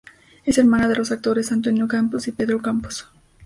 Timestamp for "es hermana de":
0.47-0.95